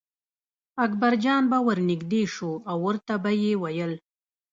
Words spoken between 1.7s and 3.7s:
نږدې شو او ورته به یې